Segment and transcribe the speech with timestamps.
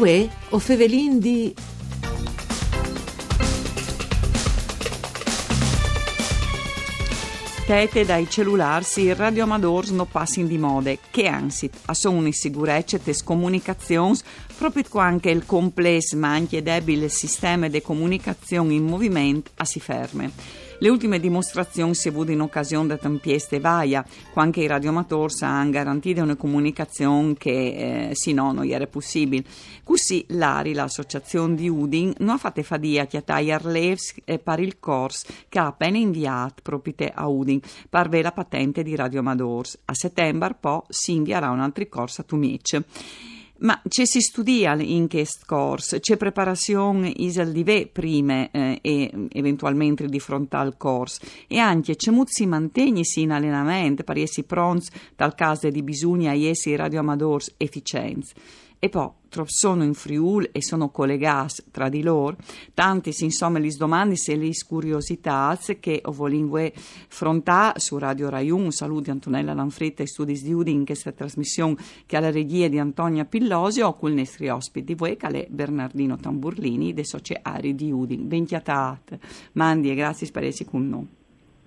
[0.00, 1.54] Uè, o fevelin di...
[7.66, 14.16] Tete dai cellulari, i radioamadors non passano di mode, che anzi, sono insicurezze e comunicazioni,
[14.56, 20.32] proprio anche il complesso ma anche debile sistema di comunicazione in movimento si ferme.
[20.82, 24.02] Le ultime dimostrazioni si avuto in occasione da Tampieste Vaia,
[24.32, 29.44] quando i radioamatori hanno garantito una comunicazione che eh, sì no, non era possibile.
[29.84, 35.26] Così l'ARI, l'associazione di Udin, non ha fatto fadia chiatai Arlevs e per il corso
[35.50, 39.80] che ha appena inviato proprio a Udin per avere la patente di radioamadors.
[39.84, 42.84] A settembre poi si invierà un altro corso a Tumice.
[43.60, 49.10] Ma ci si studia in questo corso, c'è preparazione isal di ve prime eh, e
[49.32, 54.46] eventualmente di fronte al corso e anche c'è molto si mantiene in allenamento per essere
[54.46, 58.32] pronti dal caso di bisogna essere radioamadori efficienti.
[58.82, 59.10] E poi
[59.44, 62.38] sono in Friul e sono collegati tra di loro,
[62.72, 69.10] tanti insomma li domandi se le curiosità che volingue frontare su Radio Rai 1, saluti
[69.10, 73.26] Antonella Lanfretta e studi di Udin in questa trasmissione che ha la regia di Antonia
[73.26, 77.92] Pillosio o con i nostri ospiti di voi che è Bernardino Tamburlini dei sociari di
[77.92, 78.28] Udin.
[78.28, 79.20] Ben chiatate,
[79.52, 81.19] mandi e grazie per essere con noi.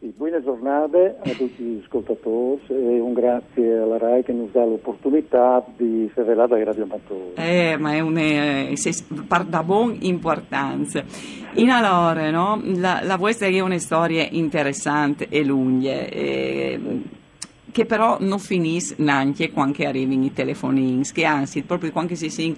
[0.03, 4.65] Sì, buone giornate a tutti gli ascoltatori e un grazie alla RAI che ci dà
[4.65, 7.35] l'opportunità di rivelare ai radioamatori.
[7.35, 8.73] Eh, ma è un eh,
[9.47, 11.01] da buon importanza.
[11.53, 15.93] In allora, no, la, la vostra è una storia interessante e lunga.
[16.09, 16.81] Eh,
[17.73, 22.55] che però non finisce neanche quando arrivano i telefonini, che anzi, proprio quando si, si,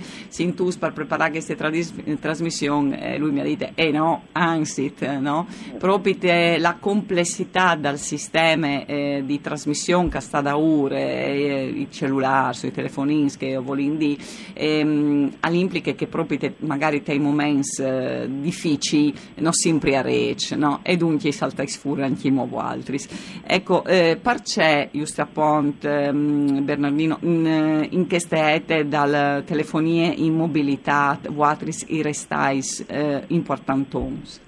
[0.78, 5.48] per preparare questa tradis, trasmissione, eh, lui mi ha detto, eh no, anzi, no?
[5.80, 11.88] proprio te, la complessità del sistema eh, di trasmissione che sta da ore, eh, i
[11.90, 14.22] cellulari, i telefonini, che voglio dire,
[14.54, 20.82] ehm, implica che proprio te, magari nei momenti eh, difficili non sempre a rec, no?
[20.84, 23.00] e dunque salta fuori anche i nuovi altri.
[23.48, 32.02] Ecco, eh, perché appunto ehm, Bernardino in, in queste dal telefonie in mobilità vuatris i
[32.02, 34.42] restais eh, importantons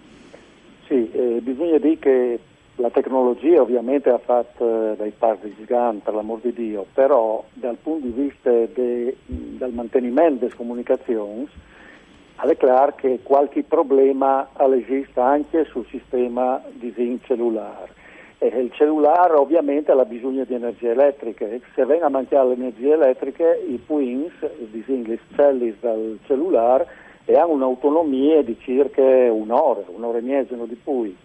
[0.88, 2.40] sì, eh, bisogna dire che
[2.76, 7.78] la tecnologia ovviamente ha fatto eh, dei passi giganti per l'amor di Dio però dal
[7.82, 11.48] punto di vista de, del mantenimento delle comunicazioni
[12.40, 17.96] è chiaro che qualche problema esiste anche sul sistema di SIM cellulare
[18.40, 21.48] e il cellulare ovviamente ha bisogno di energia elettrica.
[21.74, 26.88] Se vengono a mancare l'energia elettrica, i puins, le celle del cellulare,
[27.28, 31.16] hanno un'autonomia di circa un'ora, un'ora e mezza di più.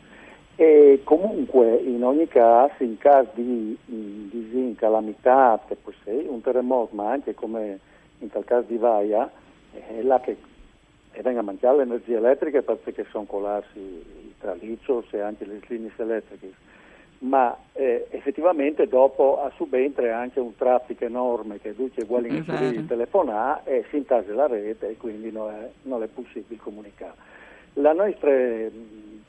[0.57, 5.61] E comunque, in ogni caso, in caso di, di calamità,
[6.07, 7.79] un terremoto, ma anche come
[8.19, 9.31] in tal caso di Vaia,
[9.73, 10.37] è là che
[11.23, 16.71] venga a mancare l'energia elettrica perché sono collassi i traliccios e anche le linee elettriche
[17.23, 23.61] ma eh, effettivamente dopo a subentre anche un traffico enorme che duce uguali di telefonare
[23.65, 27.15] e si intase la rete e quindi non è, non è possibile comunicare.
[27.75, 28.31] La nostra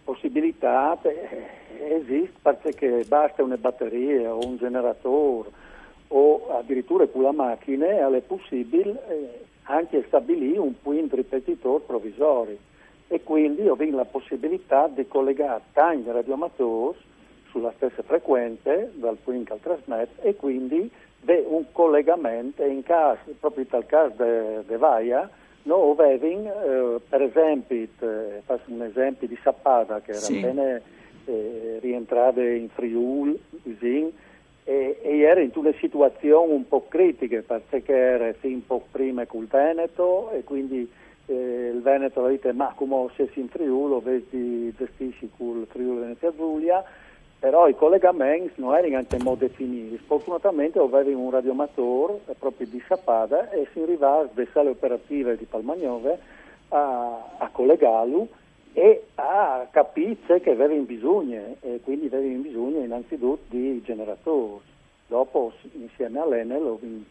[0.03, 5.49] possibilità eh, esiste perché basta una batteria o un generatore
[6.09, 12.57] o addirittura con la macchina è possibile eh, anche stabilire un point ripetitore provvisorio
[13.07, 16.97] e quindi ho la possibilità di collegare tanti radioamatori
[17.53, 20.89] sulla stessa frequenza dal Twink al Transnet e quindi
[21.23, 25.29] c'è un collegamento in caso, proprio in caso di Vaia,
[25.63, 27.87] noi avevamo eh, per esempio,
[28.43, 30.39] faccio un esempio di Sappada che era sì.
[30.39, 30.81] appena
[31.25, 33.39] eh, rientrata in Friuli,
[34.65, 39.45] e, e, era in una situazione un po' critica perché era fin po' prima col
[39.45, 40.89] Veneto e quindi
[41.25, 45.99] eh, il Veneto ha detto ma come se si in Friuli, vedi gestisci col Friuli
[45.99, 46.83] Venezia Giulia
[47.43, 49.97] però i collegamenti non erano in modo definiti.
[49.97, 56.19] Fortunatamente avevamo un radioamatore proprio di Sapada e si arrivava dalle sale operative di Palmagnove
[56.69, 58.29] a, a collegarlo
[58.71, 64.63] e a capire che avevano bisogno, e quindi avevano bisogno innanzitutto di generatori.
[65.07, 67.09] Dopo insieme all'Enel ho vinto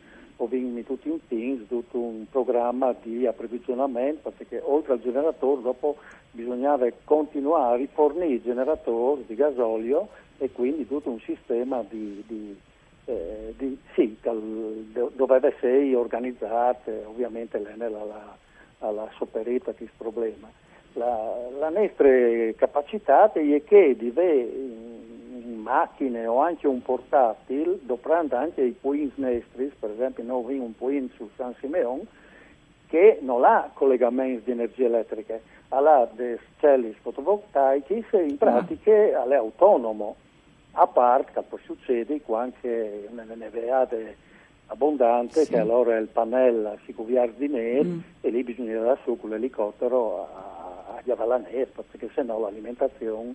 [0.84, 5.96] tutti un team, tutto un programma di approvvigionamento, perché oltre al generatore dopo
[6.30, 10.08] bisognava continuare a rifornire i generatori di gasolio
[10.38, 12.56] e quindi tutto un sistema di, di,
[13.04, 20.50] eh, di sì, dove sei organizzate, ovviamente l'Enel ha, sopperita questo problema.
[20.94, 22.08] La, la nostra
[22.56, 24.91] capacità è che in
[25.62, 30.76] macchine o anche un portatile, doprando anche i points nestri, per esempio noi abbiamo un
[30.76, 32.00] point su San Simeon,
[32.88, 35.38] che non ha collegamenti di energia elettrica,
[35.68, 40.16] ha delle celle fotovoltaiche e in pratica è autonomo,
[40.72, 44.16] a parte che può succedere anche nelle neveate
[44.66, 45.50] abbondante sì.
[45.50, 47.98] che allora il pannello si cuviar di neve mm.
[48.20, 53.34] e lì bisogna andare su con l'elicottero a, a neve perché sennò l'alimentazione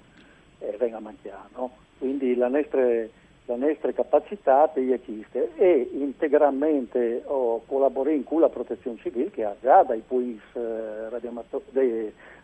[0.59, 1.49] eh, venga mangiata.
[1.55, 1.71] No?
[1.97, 9.31] Quindi la nostra, la nostra capacità esiste e integralmente oh, collaboriamo con la protezione civile
[9.31, 11.09] che ha già dai PUIS eh,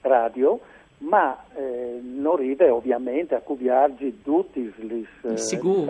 [0.02, 0.60] radio
[1.04, 5.86] ma eh, non ride ovviamente a cuviargi tutti gli eh, Sigur.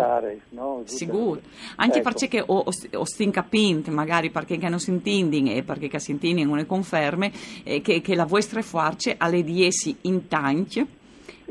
[0.50, 0.82] no?
[0.86, 1.40] Sigur.
[1.76, 2.10] Anche ecco.
[2.10, 6.66] perché o, o stin capint, magari perché non si intendin e perché si intendin non
[6.66, 7.32] conferme,
[7.64, 10.86] eh, che, che, la vostra forza alle diesi in tank.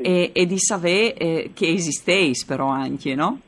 [0.03, 3.39] E, e, di sapere eh, che esisteis però anche, no?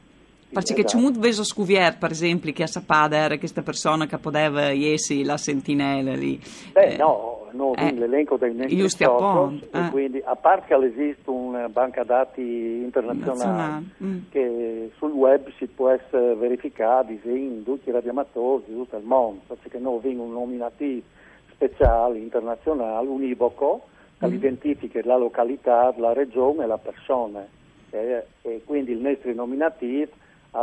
[0.56, 0.88] Perché esatto.
[0.88, 5.26] c'è molto veso scuvier, per esempio, che a sapere era questa persona che poteva essere
[5.26, 6.40] la sentinella lì.
[6.72, 9.90] Beh, eh, no, no, eh, l'elenco dei nostri social, eh.
[9.90, 14.18] quindi a parte che esiste una banca dati internazionale mm.
[14.30, 19.42] che sul web si può essere verificata in tutti i radioamatori di tutto il mondo,
[19.48, 21.02] perché noi abbiamo un nominativo
[21.52, 23.88] speciale internazionale, univoco,
[24.18, 24.34] che mm.
[24.34, 27.46] identifica la località, la regione e la persona.
[27.90, 30.12] E, e quindi il nostro nominativo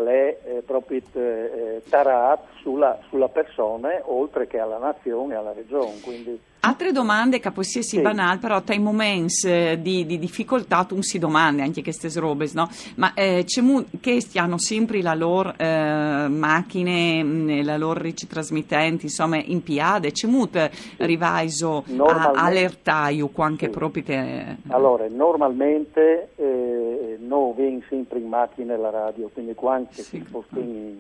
[0.01, 6.01] è eh, proprio eh, tarat sulla, sulla, persona oltre che alla nazione e alla regione.
[6.03, 6.41] Quindi...
[6.65, 8.01] Altre domande che può essere sì.
[8.01, 12.49] banali, però tra i momenti eh, di, di, difficoltà tu si domanda anche queste robe,
[12.55, 12.69] no?
[12.97, 19.07] Ma eh, c'è mu- che hanno sempre la loro eh, macchine, mm, la loro ricetrasmittenti,
[19.07, 23.73] insomma, in piade, c'è molto riviso a allertaio anche sì.
[23.73, 24.57] proprio te...
[24.69, 26.82] Allora, normalmente eh,
[27.27, 30.23] noi viene sempre in macchina la radio, quindi quando sì.
[30.27, 30.97] spostiamo in,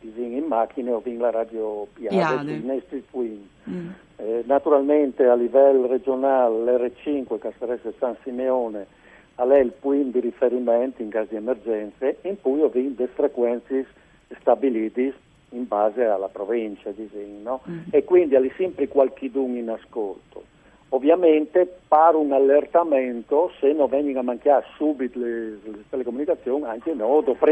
[0.00, 2.16] eh, in macchina o in la radio piade.
[3.68, 3.88] Mm.
[4.16, 8.86] Eh, naturalmente a livello regionale l'R5 Casterese San Simeone
[9.34, 13.86] è il punto di riferimento in caso di emergenze in cui ho le frequenze
[14.40, 15.12] stabilite
[15.50, 16.92] in base alla provincia
[17.42, 17.60] no?
[17.68, 17.78] mm.
[17.90, 20.54] e quindi ha sempre qualcuno in ascolto.
[20.96, 27.04] Ovviamente pare un allertamento se non vengono a mancare subito le, le telecomunicazioni, anche no,
[27.04, 27.44] o dopo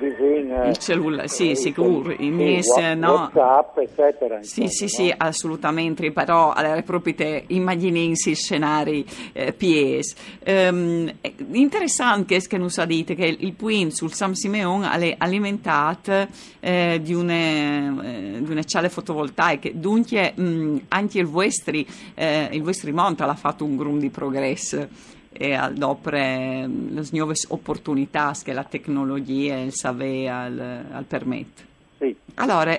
[0.00, 2.62] il cellulare, sì, eh, sicuro, i miei,
[2.96, 3.30] no?
[3.32, 4.42] WhatsApp, eccetera.
[4.42, 4.88] Sì, sì, no?
[4.88, 10.14] sì, assolutamente, però allora, proprio immaginensi scenari eh, PS.
[10.46, 11.12] Um,
[11.52, 16.26] interessante che non sa dite che il Puin sul San Simeon è alimentato
[16.60, 21.76] eh, di, une, eh, di una celle fotovoltaiche, dunque mh, anche il vostro,
[22.14, 28.32] eh, il vostro monte ha fatto un grum di progresso e adopre le nuove opportunità
[28.42, 31.72] che la tecnologia e il saver al, al permette.
[31.98, 32.16] Sì.
[32.34, 32.70] Allora,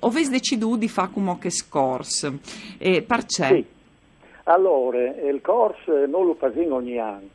[0.00, 2.38] avete deciso di fare come che scorso,
[2.78, 3.46] e perché?
[3.46, 3.64] Sì.
[4.44, 7.28] Allora, il corso non lo facciamo ogni anno,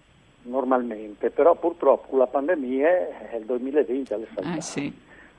[0.44, 2.90] normalmente, però purtroppo con la pandemia
[3.38, 4.58] il 2020 è saltato.
[4.58, 4.94] Eh, sì.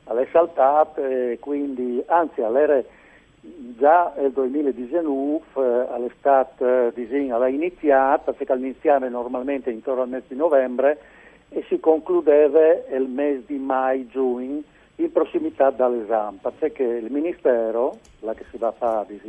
[0.05, 1.03] È saltato,
[1.41, 2.81] quindi, anzi, all'era
[3.79, 10.37] già nel 2019 eh, all'estate disegno l'ha iniziata, perché iniziava normalmente intorno al mese di
[10.37, 10.99] novembre
[11.49, 12.61] e si concludeva
[12.95, 14.63] il mese di mai-giugno
[14.97, 19.21] in prossimità dall'esame, perché il Ministero, là che si va a fare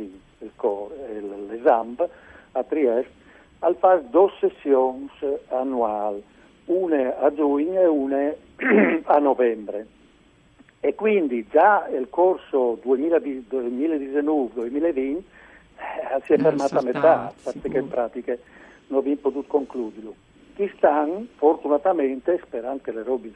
[1.48, 2.08] l'esame
[2.52, 3.12] a Trieste,
[3.60, 5.10] al fa due sessioni
[5.48, 6.22] annuali,
[6.66, 8.32] una a giugno e una
[9.04, 9.86] a novembre
[10.80, 15.22] e quindi già il corso 2019-2020 eh,
[16.24, 18.36] si è fermato a metà, perché in pratica
[18.88, 20.14] non abbiamo potuto concluderlo.
[20.54, 20.70] Chi
[21.36, 23.32] fortunatamente, sperando che le robe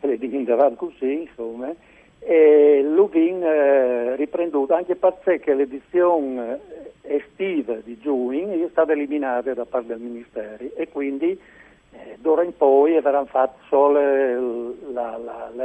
[0.00, 1.72] le diventino così, insomma,
[2.18, 6.60] e l'Uvin eh, riprenduto anche perché l'edizione
[7.02, 11.38] estiva di giugno è stata eliminata da parte del Ministero e quindi
[11.92, 14.00] eh, d'ora in poi verrà fatta solo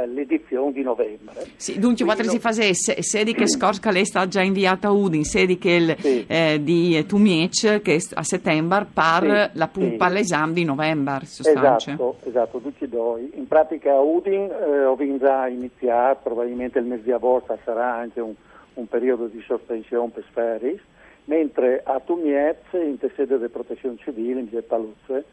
[0.06, 1.46] l'edizione di novembre.
[1.56, 5.58] Sì, dunque, quando si facesse, sedi che scorsa lei sta già inviata a Udin, sedi
[5.58, 6.24] che il, sì.
[6.26, 9.94] eh, di Tumiec, che a settembre par sì, la, sì.
[9.96, 13.28] par l'esame di novembre, Esatto, esatto, tutti due.
[13.34, 18.20] In pratica a Udin eh, ho già iniziato, probabilmente il mese di agosto sarà anche
[18.20, 18.34] un,
[18.74, 20.80] un periodo di sospensione per Sferis,
[21.24, 25.24] mentre a Tumiec, in sede di protezione civile, in via Paluzze,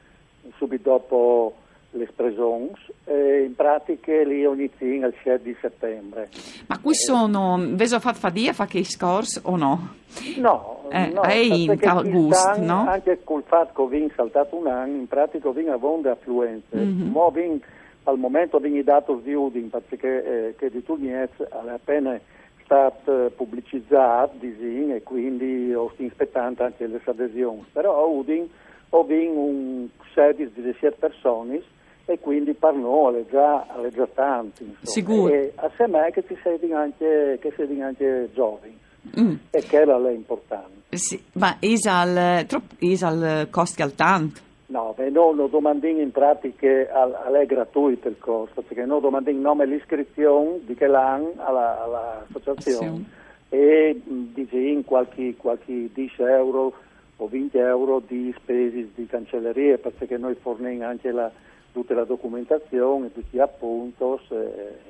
[0.58, 1.56] subito dopo
[1.96, 6.30] le Spresons, eh, in pratica lì inizia il 7 di settembre.
[6.68, 9.96] Ma qui sono, vedo fatto fadia fa che scorso o no?
[10.38, 12.86] No, eh, no è in August, no?
[12.88, 17.10] Anche col fatto che ho saltato un anno, in pratica ho a vonde affluenze, mm-hmm.
[17.10, 17.60] Mo vin,
[18.04, 22.20] al momento ho dato di Udin, perché eh, che di Tugnez appena
[22.64, 27.66] stato pubblicizzato disin, e quindi ho aspettato anche le adesioni.
[27.72, 28.48] Però Udin
[28.96, 31.62] ho vinto un servizio di 10 persone
[32.06, 34.76] e quindi per noi già, già tanti.
[34.82, 35.34] Sicuro.
[35.34, 37.40] E assieme che ci siano anche,
[37.82, 38.78] anche giovani.
[39.20, 39.36] Mm.
[39.52, 40.98] E che è importante.
[40.98, 42.46] Sì, ma Isal,
[42.80, 44.42] Isal costi al tanto?
[44.68, 49.66] No, beh, noi non domandiamo in pratica, è gratuito il corso, perché noi domandiamo nome
[49.68, 53.06] l'iscrizione di che alla, all'associazione
[53.50, 53.56] sì.
[53.56, 56.74] e diciamo qualche, qualche 10 euro
[57.18, 61.32] o 20 euro di spese di cancelleria, perché noi forniamo anche la
[61.76, 64.02] tutta la documentazione, tutti gli appunti.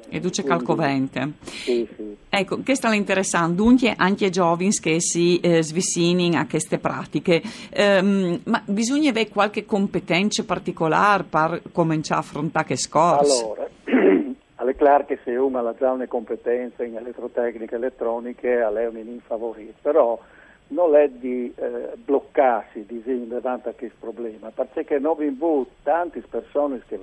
[0.10, 1.32] E tu c'è calcovente.
[1.42, 2.16] Sì, sì.
[2.30, 7.42] Ecco, che sta interessando dunque anche i giovani che si eh, svicinino a queste pratiche,
[7.76, 13.44] um, ma bisogna avere qualche competenza particolare per cominciare a affrontare che scorsi?
[13.44, 18.98] Allora, è chiaro che se uno ha già una competenza in elettrotecniche elettroniche, è un
[18.98, 20.20] infavorito, però
[20.68, 22.86] non è di eh, bloccarsi
[23.28, 27.00] davanti a questo problema, perché noi abbiamo tante persone che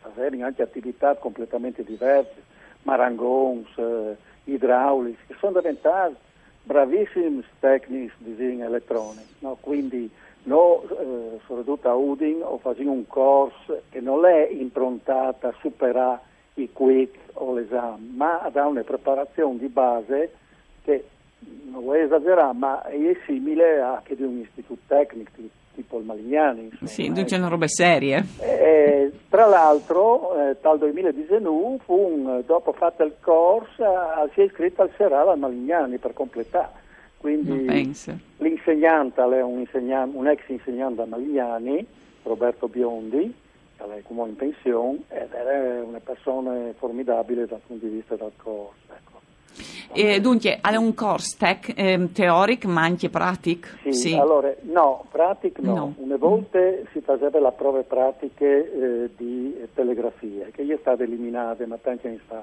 [0.00, 2.42] fanno anche attività completamente diverse,
[2.82, 6.14] marangons, eh, idraulici, che sono diventati
[6.64, 9.28] bravissimi tecnici di disegno elettronico.
[9.40, 9.58] No?
[9.60, 10.10] Quindi
[10.44, 16.70] noi, eh, soprattutto a Udin, fatto un corso che non è improntato a superare i
[16.72, 20.32] quick o l'esame, ma dare una preparazione di base
[20.82, 21.04] che
[21.70, 25.30] non vuoi esagerare, ma è simile a che di un istituto tecnico
[25.74, 26.64] tipo il Malignani.
[26.64, 28.24] Insomma, sì, dice una roba serie.
[28.40, 34.44] Eh, tra l'altro, eh, dal 2019, fu un, dopo fatto il corso, eh, si è
[34.44, 36.80] iscritto al Serale al Malignani per completare.
[37.16, 37.66] Quindi
[38.38, 41.86] l'insegnante è un, insegnante, un, ex insegnante a Malignani,
[42.24, 43.32] Roberto Biondi,
[43.76, 48.32] che è come in pensione, ed era una persona formidabile dal punto di vista del
[48.36, 48.74] corso.
[48.88, 49.11] Ecco.
[49.94, 53.68] E dunque, è un corso tec, eh, teorico ma anche pratico?
[53.82, 54.14] Sì, sì.
[54.14, 55.74] allora, no, pratico no.
[55.74, 55.94] no.
[55.98, 56.58] Una volta
[56.92, 62.20] si faceva le prove pratiche eh, di telegrafia, che è stata eliminata, ma tanti anni
[62.26, 62.42] fa.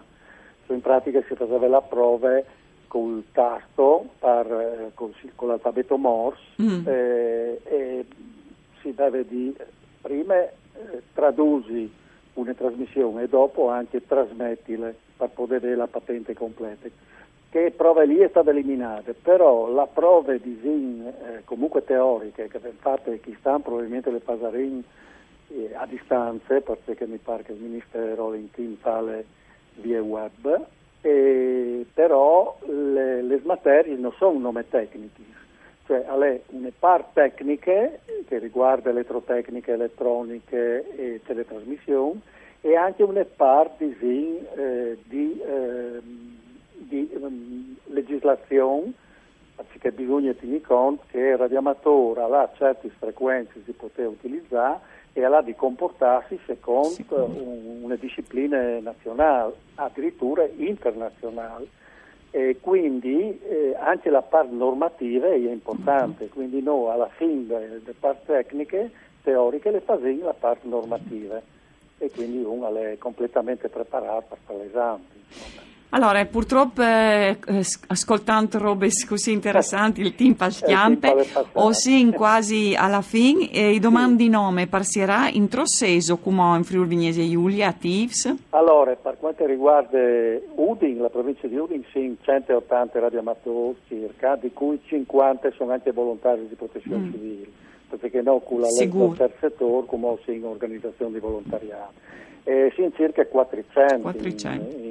[0.66, 2.42] Cioè, in pratica si faceva la prova
[2.88, 6.88] col tasto, per, eh, con, con, l'alfabeto Morse, mm.
[6.88, 8.06] Eh, e
[8.82, 9.56] si deve di
[10.02, 10.52] prima eh,
[11.14, 11.92] tradursi
[12.34, 16.88] una trasmissione e dopo anche trasmettile per poter avere la patente completa
[17.50, 22.60] che prove lì è stata eliminata, però la prove di ZIN eh, comunque teoriche che
[22.80, 24.84] fatte chi stanno probabilmente le Pasarin
[25.48, 29.26] eh, a distanza, perché mi pare che il Ministero in team fa le
[29.76, 30.66] vie web,
[31.02, 35.26] e, però le, le materie non sono nome tecnici,
[35.88, 42.20] cioè alle une part tecniche che riguarda elettrotecniche, elettroniche e teletrasmissione
[42.62, 46.02] e anche une part di ZIN eh, di eh,
[46.90, 48.92] di um, legislazione,
[49.56, 54.80] perché bisogna tenere conto che il radioamatore ha certe frequenze si poteva utilizzare
[55.14, 57.06] e ha di comportarsi secondo sì.
[57.10, 61.78] un, una disciplina nazionale, addirittura internazionale.
[62.32, 66.34] E quindi eh, anche la parte normativa è importante, mm-hmm.
[66.34, 68.92] quindi noi alla fine delle parti tecniche,
[69.24, 71.42] teoriche, le facciamo la parte normativa
[71.98, 75.04] e quindi uno è completamente preparato per fare l'esame.
[75.28, 75.69] Insomma.
[75.92, 77.38] Allora, purtroppo, eh,
[77.88, 83.80] ascoltando robe così interessanti, il team fa schiampe, o sì, quasi alla fine, e i
[83.80, 88.32] domandi di nome passerà in Trosseso, come in Friuli Vignese Giulia, a Tivs?
[88.52, 89.98] Allora, per quanto riguarda
[90.56, 96.48] Udin, la provincia di Udin, sì, 180 radioamatori circa, di cui 50 sono anche volontari
[96.48, 97.12] di protezione mm.
[97.12, 97.48] civile,
[97.98, 102.10] perché no, con la legge del settore, come sì, in organizzazione di volontariato.
[102.44, 104.02] Eh, sì, circa 400.
[104.02, 104.76] 400.
[104.76, 104.89] In, in, in...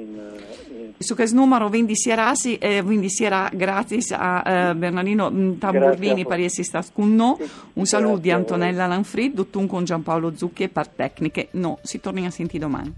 [1.01, 6.25] Su questo numero quindi si era, eh, quindi si era grazie a eh, Bernardino Tamburlini
[6.25, 7.37] per essere stato con noi.
[7.73, 11.47] Un saluto di Antonella Lanfrid, dottun con Giampaolo Zucchi e per tecniche.
[11.51, 12.93] No, si torna a sentire domani.